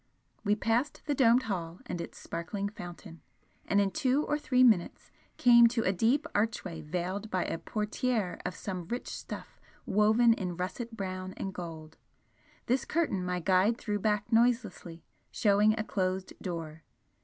We 0.43 0.55
passed 0.55 1.03
the 1.05 1.13
domed 1.13 1.43
hall 1.43 1.79
and 1.85 2.01
its 2.01 2.17
sparkling 2.17 2.69
fountain, 2.69 3.21
and 3.67 3.79
in 3.79 3.91
two 3.91 4.25
or 4.25 4.39
three 4.39 4.63
minutes 4.63 5.11
came 5.37 5.67
to 5.67 5.83
a 5.83 5.93
deep 5.93 6.25
archway 6.33 6.81
veiled 6.81 7.29
by 7.29 7.45
a 7.45 7.59
portiere 7.59 8.41
of 8.43 8.55
some 8.55 8.87
rich 8.87 9.09
stuff 9.09 9.61
woven 9.85 10.33
in 10.33 10.57
russet 10.57 10.97
brown 10.97 11.35
and 11.37 11.53
gold, 11.53 11.97
this 12.65 12.83
curtain 12.83 13.23
my 13.23 13.39
guide 13.39 13.77
threw 13.77 13.99
back 13.99 14.31
noiselessly, 14.31 15.03
showing 15.29 15.77
a 15.79 15.83
closed 15.83 16.33
door. 16.41 16.81